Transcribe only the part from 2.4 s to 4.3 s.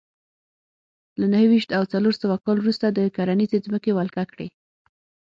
کال وروسته د کرنیزې ځمکې ولکه